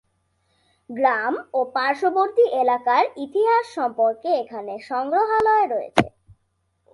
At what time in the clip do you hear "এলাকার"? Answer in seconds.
2.61-3.03